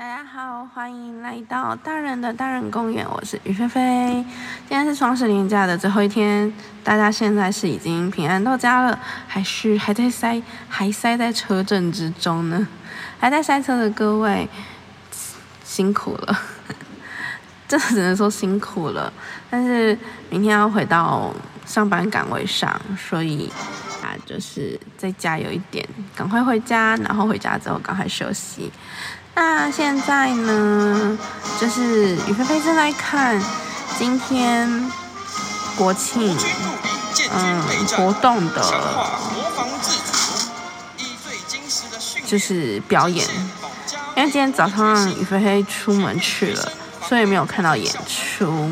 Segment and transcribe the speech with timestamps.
[0.00, 4.24] 大家好，欢迎来到大人的大人公园，我是于菲菲。
[4.66, 6.50] 今天是双十连假的最后一天，
[6.82, 12.66] 大家现在是已经平安到家了，还是还在塞，还塞在车阵之中呢？
[13.20, 14.48] 还在塞车的各位，
[15.64, 16.38] 辛苦了，
[17.68, 19.12] 真的只能说辛苦了。
[19.50, 19.98] 但是
[20.30, 21.30] 明天要回到
[21.66, 23.52] 上班岗位上，所以
[24.02, 25.86] 啊，就是再加油一点，
[26.16, 28.72] 赶快回家，然后回家之后赶快休息。
[29.42, 31.18] 那现在呢，
[31.58, 33.42] 就是雨菲菲正在看
[33.98, 34.92] 今天
[35.78, 36.36] 国庆
[37.32, 38.62] 嗯活动的，
[42.26, 43.26] 就是表演。
[44.14, 46.72] 因为今天早上雨菲菲出门去了，
[47.08, 48.70] 所以没有看到演出。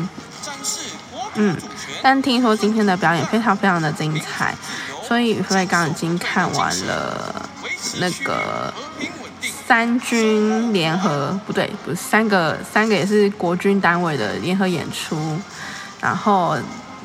[1.33, 1.57] 嗯，
[2.03, 4.55] 但听说今天的表演非常非常的精彩，
[5.07, 7.49] 所以雨菲菲刚已经看完了
[7.97, 8.71] 那个。
[9.69, 15.15] 三军联合不对，不是三个，三个也是国军单位的联合演出，
[16.01, 16.57] 然后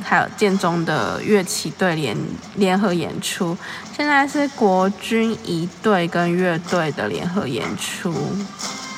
[0.02, 2.16] 还有建中的乐器队联
[2.54, 3.54] 联合演出，
[3.94, 8.10] 现在是国军一队跟乐队的联合演出。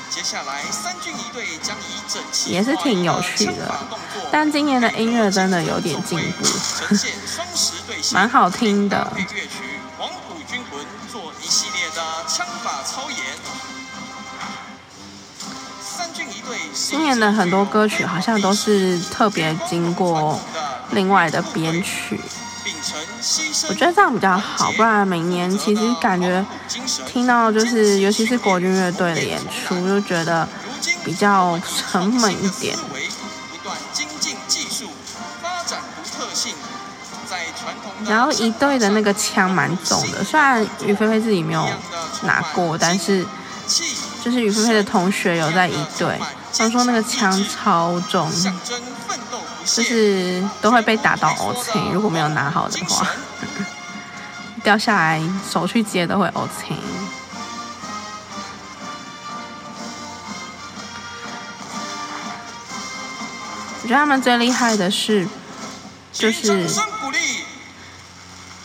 [0.08, 3.74] 接下来三军一队将以整齐也是挺有趣的，
[4.30, 6.44] 但今年的音乐真的有点进步，
[8.12, 9.12] 蛮好听的。
[11.42, 13.18] 一系列的枪法操演。
[16.74, 20.38] 今年的很多歌曲好像都是特别经过
[20.90, 22.20] 另外的编曲，
[23.68, 26.44] 我觉得这样比较好，不然每年其实感觉
[27.06, 30.46] 听到就是，尤其是国军乐队的演出，就觉得
[31.02, 32.76] 比较沉闷一点。
[38.06, 41.68] 然后一队的那个枪蛮重的，虽然于菲菲自己没有
[42.22, 43.24] 拿过，但是
[44.22, 46.18] 就是于菲菲的同学有在一队，
[46.56, 48.30] 他说那个枪超重，
[49.64, 53.06] 就是都会被打到 O C，如果没有拿好的话，
[54.62, 55.20] 掉下来
[55.50, 56.76] 手去接都会 O C。
[63.82, 65.28] 我觉得他们最厉害的是，
[66.18, 66.66] 就是。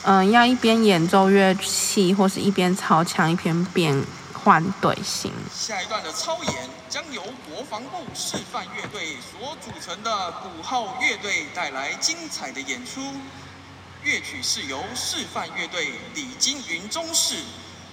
[0.04, 4.04] 嗯，要一边演奏乐器，或是一边操枪，一边变
[4.34, 5.32] 换队形。
[5.54, 13.00] 下一段的操演将由国防部示范乐队所组成的鼓号乐队带来精彩的演出。
[14.04, 17.36] 乐曲是由示范乐队李金云中士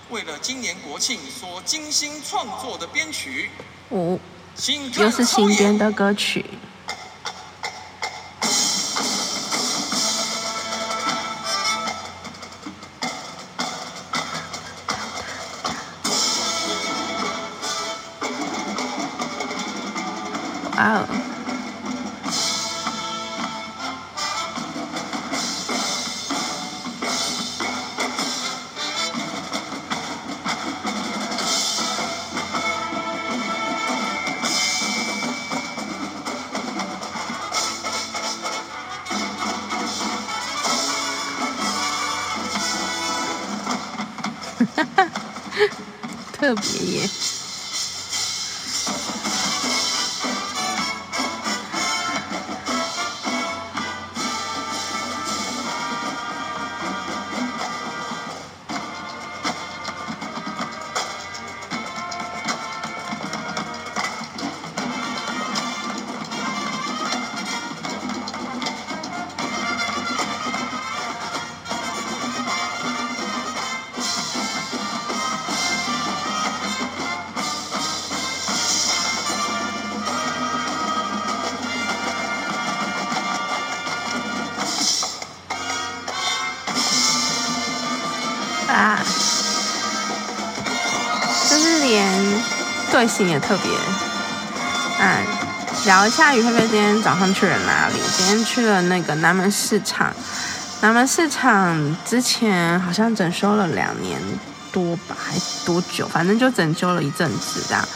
[0.09, 3.51] 为了今年国庆所精心创作的编曲。
[3.91, 4.19] 五，
[4.97, 6.47] 又是新编的歌曲。
[20.79, 21.09] 哇哦！
[44.77, 45.11] 哈哈，
[46.33, 47.11] 特别耶！
[88.69, 88.99] 啊，
[91.51, 92.43] 就是连
[92.91, 93.71] 队形也特别。
[95.01, 95.25] 嗯，
[95.87, 97.95] 聊一下于菲菲今天早上去了哪里？
[98.17, 100.13] 今天去了那个南门市场。
[100.81, 104.21] 南门市场之前好像整修了两年
[104.71, 105.35] 多吧，还
[105.65, 106.07] 多久？
[106.07, 107.89] 反正就整修了一阵子这样。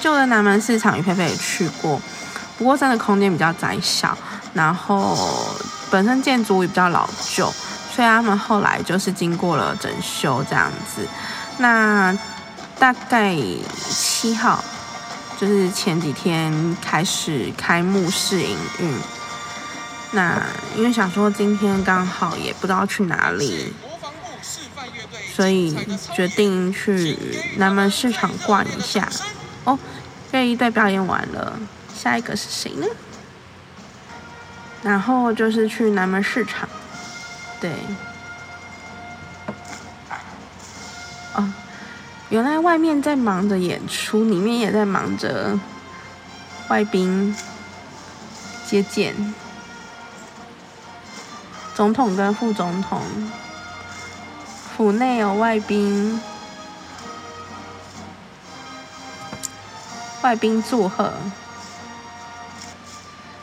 [0.00, 2.00] 旧的南门市场于菲菲也去过，
[2.56, 4.16] 不过真的空间比较窄小，
[4.54, 5.54] 然后
[5.90, 7.52] 本身建筑也比较老旧。
[7.94, 11.06] 所以他们后来就是经过了整修这样子，
[11.58, 12.16] 那
[12.78, 13.36] 大概
[13.88, 14.64] 七号
[15.38, 18.94] 就是前几天开始开幕式营运。
[20.12, 20.42] 那
[20.76, 23.72] 因为想说今天刚好也不知道去哪里，
[25.34, 25.76] 所以
[26.14, 27.16] 决定去
[27.58, 29.08] 南门市场逛一下。
[29.64, 29.78] 哦，
[30.32, 31.58] 乐一队表演完了，
[31.94, 32.86] 下一个是谁呢？
[34.82, 36.68] 然后就是去南门市场，
[37.60, 37.70] 对。
[41.34, 41.52] 哦，
[42.28, 45.58] 原来外面在忙着演出，里面也在忙着
[46.68, 47.36] 外宾
[48.66, 49.34] 接见，
[51.74, 53.02] 总统跟副总统，
[54.76, 56.20] 府内有外宾，
[60.22, 61.12] 外宾祝贺。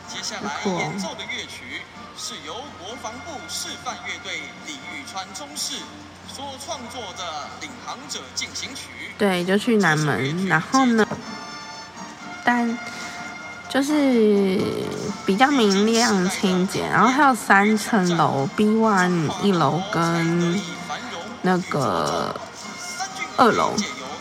[0.08, 1.82] 接下来演奏的乐曲
[2.18, 5.76] 是由国防部示范乐队李玉川中士。
[6.30, 7.24] 所创作的
[7.62, 8.82] 《领航者进行曲》
[9.18, 11.04] 对，就去南门，然后呢，
[12.44, 12.78] 但
[13.68, 14.60] 就是
[15.24, 20.60] 比较明亮清洁，然后还有三层楼，B one 一楼跟
[21.40, 22.38] 那个
[23.38, 23.74] 二楼，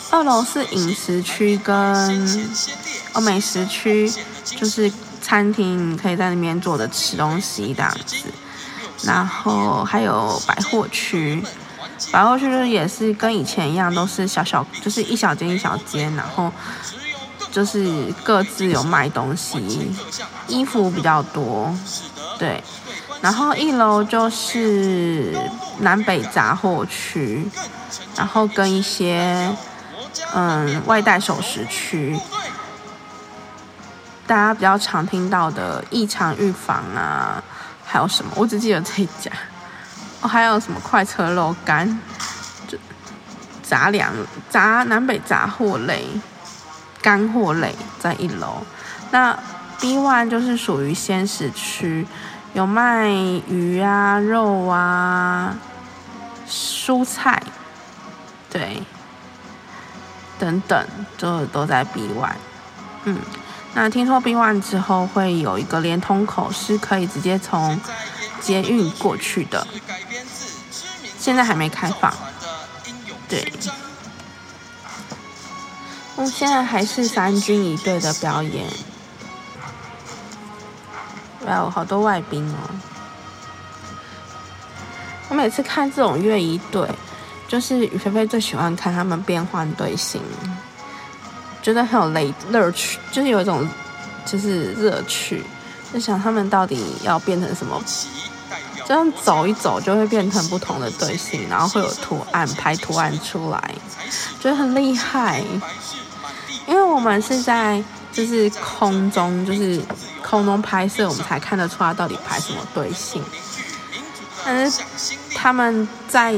[0.09, 1.75] 二楼是饮食区跟
[3.13, 4.11] 哦美食区，
[4.45, 4.91] 就是
[5.27, 8.15] 餐厅，可以在那边坐着吃东西这样子，
[9.03, 11.43] 然后还有百货区。
[12.13, 16.49] 百货区就是也是跟以前一样，都是小小，就是一小间一小间，然后
[17.51, 19.91] 就是各自有卖东西，
[20.47, 21.75] 衣服比较多，
[22.39, 22.63] 对。
[23.19, 25.35] 然后一楼就是
[25.79, 27.45] 南北杂货区，
[28.15, 29.53] 然后跟一些
[30.33, 32.17] 嗯外带首饰区，
[34.27, 37.41] 大家比较常听到的异常预防啊，
[37.85, 38.31] 还有什么？
[38.35, 39.31] 我只记得这一家。
[40.21, 41.87] 哦，还有什么快车肉干，
[42.67, 42.77] 就
[43.63, 44.11] 杂粮、
[44.49, 46.05] 杂南北杂货类、
[47.01, 48.61] 干货类在一楼。
[49.11, 49.37] 那
[49.79, 52.05] B one 就是属于鲜食区，
[52.53, 53.09] 有卖
[53.47, 55.55] 鱼啊、肉啊、
[56.49, 57.41] 蔬菜，
[58.49, 58.81] 对，
[60.39, 60.85] 等等，
[61.15, 62.31] 就都在 B one。
[63.03, 63.19] 嗯，
[63.79, 67.79] 那听说 B one 之后会有一个连通口，是可以直接从
[68.41, 69.67] 捷运过去的。
[71.19, 72.11] 现在还没开放，
[73.29, 73.53] 对。
[76.15, 78.65] 我现在还是三军一队的表演，
[81.45, 82.57] 哇，有好多外宾哦。
[85.29, 86.89] 我每次看这种乐仪队，
[87.47, 90.19] 就是雨菲菲最喜欢看他们变换队形，
[91.61, 93.67] 觉得很有乐乐趣，就是有一种
[94.25, 95.43] 就是乐趣，
[95.93, 97.81] 就想他们到底要变成什么。
[98.85, 103.75] 这样走一走就会变成不同的队形，然后会有图案拍图案出来，
[104.39, 105.43] 觉得很厉害。
[106.65, 107.83] 因为我们是在
[108.13, 109.81] 就是空中，就是
[110.23, 113.21] 空中拍摄，我们才看得出来到底拍什么队形。
[114.45, 114.81] 但是
[115.35, 116.33] 他们在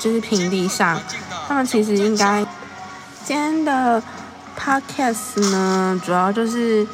[0.00, 1.00] 就是平地上，
[1.46, 2.44] 他们其实应该
[3.24, 4.02] 今天的
[4.64, 6.86] podcast 呢，主要就是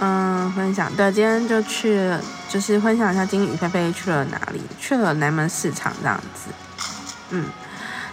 [0.00, 0.94] 嗯分享。
[0.94, 2.20] 对，今天就去了。
[2.48, 6.48] 就是分享一下今天雨菲菲去了哪里，去了南门市场这样子。
[7.30, 7.44] 嗯，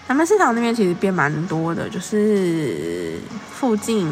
[0.08, 3.20] 南门市场那边其实变蛮多的，就是
[3.54, 4.12] 附近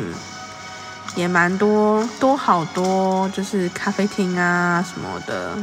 [1.16, 5.56] 也蛮多，多好多，就是咖啡厅啊什么的。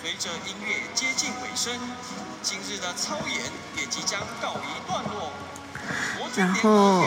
[0.00, 1.72] 随着音乐接近尾声，
[2.40, 3.42] 今日的操演
[3.76, 5.32] 也即将告一段落。
[6.36, 7.04] 然后，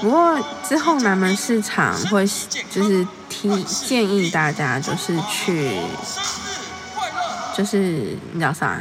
[0.00, 2.26] 不过之后南门市场会
[2.70, 3.06] 就是。
[3.36, 5.76] 提建议大家就是去，
[7.54, 7.78] 就是
[8.32, 8.78] 你知道啥？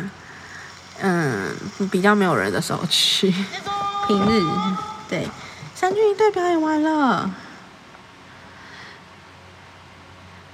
[1.02, 1.54] 嗯，
[1.92, 3.30] 比较没有人的时候去，
[4.08, 4.42] 平日
[5.10, 5.28] 对。
[5.74, 7.30] 三军一队表演完了，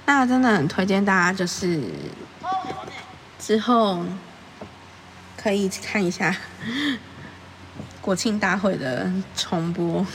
[0.06, 1.80] 那真的很推荐大家，就是
[3.38, 4.02] 之后
[5.40, 6.34] 可以去看一下
[8.00, 10.06] 国庆大会的重播。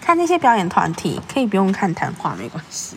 [0.00, 2.96] 看那些表演团体，可以不用看谈话，没关系。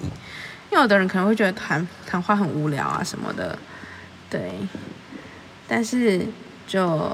[0.72, 3.58] 因为有的人可能会觉得谈谈话很无聊啊什么的，
[4.30, 4.54] 对。
[5.68, 6.26] 但是
[6.68, 7.12] 就，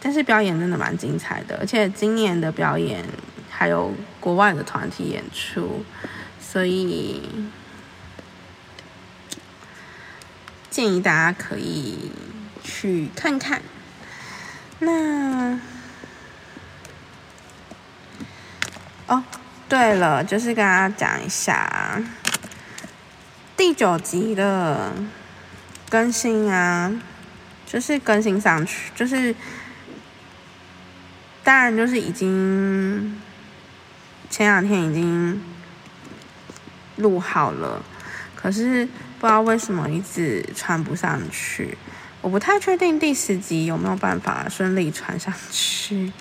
[0.00, 3.04] 但是表演真的蛮精彩的，而且今年的表演
[3.48, 5.84] 还有国外的团体演出，
[6.40, 7.22] 所以
[10.68, 12.10] 建议大家可以
[12.62, 13.62] 去看看。
[14.80, 15.58] 那。
[19.06, 19.24] 哦，
[19.68, 22.00] 对了，就是跟大家讲一下
[23.56, 24.92] 第九集的
[25.88, 26.92] 更新啊，
[27.66, 29.34] 就是更新上去，就是
[31.42, 33.20] 当然就是已经
[34.30, 35.42] 前两天已经
[36.96, 37.82] 录好了，
[38.36, 38.86] 可是
[39.18, 41.76] 不知道为什么一直传不上去，
[42.22, 46.12] 我不太确定第十集有没有办法顺利传上去。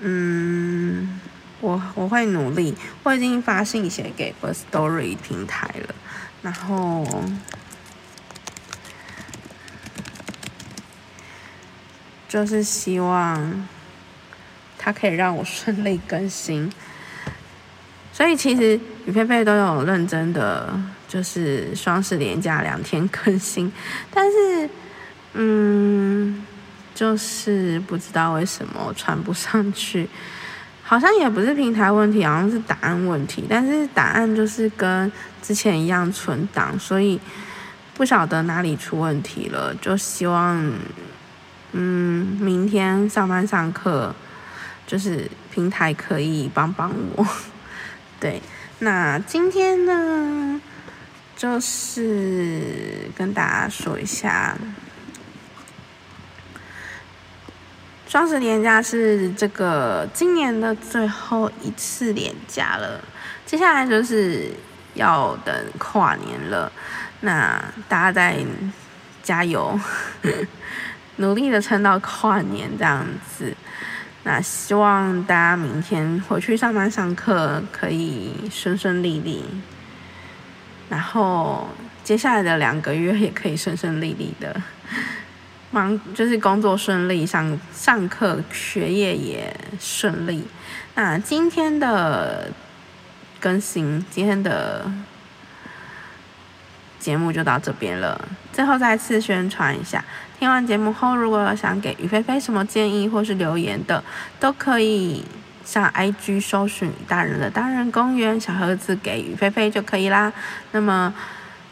[0.00, 1.20] 嗯，
[1.60, 5.94] 我我会努力，我已经发信写给 First Story 平台了，
[6.42, 7.22] 然后
[12.28, 13.68] 就是希望
[14.76, 16.72] 它可以让我顺利更新。
[18.12, 20.74] 所以其实雨佩佩都有认真的，
[21.12, 23.70] 就是双十连假两天更新，
[24.10, 24.70] 但是
[25.34, 26.44] 嗯。
[26.94, 30.06] 就是不知道为什么传不上去，
[30.84, 33.44] 好像也不是平台问题，好像是答案问题。
[33.48, 37.18] 但是答案就是跟之前一样存档，所以
[37.94, 39.74] 不晓得哪里出问题了。
[39.76, 40.62] 就希望，
[41.72, 44.14] 嗯，明天上班上课，
[44.86, 47.26] 就是平台可以帮帮我。
[48.20, 48.42] 对，
[48.80, 50.60] 那今天呢，
[51.42, 54.56] 就是跟大家说一下。
[58.06, 63.02] 双十连假是这个今年的最后一次连假了，
[63.44, 64.52] 接下来就是
[64.94, 66.70] 要等跨年了。
[67.22, 68.38] 那大家再
[69.20, 69.76] 加油，
[71.16, 73.04] 努力的撑到跨年这样
[73.36, 73.52] 子。
[74.22, 79.44] 那希望大家明天回去上班上课可以顺顺利利，
[80.92, 81.66] 然后
[82.04, 84.54] 接下来的两个月也可以顺顺利利的。
[85.70, 90.46] 忙就是工作顺利，上上课学业也顺利。
[90.94, 92.52] 那今天的
[93.40, 94.84] 更新，今天的
[96.98, 98.28] 节目就到这边了。
[98.52, 100.04] 最后再次宣传一下，
[100.38, 104.04] 听完节目后，如果想给于菲菲什么建议或是留言的，
[104.38, 105.24] 都可以
[105.64, 110.32] 上 IG 搜寻“大人的大人公园”小盒子给雨菲菲就可以啦。
[110.72, 111.12] 那么，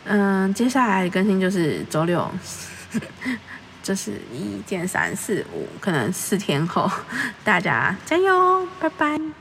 [0.04, 2.30] 嗯，接下来更新就是周六。
[3.82, 6.88] 就是一、件三、四、五，可能四天后，
[7.42, 9.39] 大家加油，拜拜。